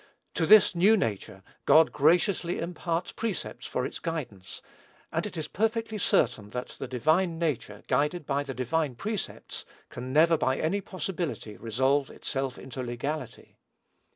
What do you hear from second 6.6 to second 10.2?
the divine nature guided by the divine precepts can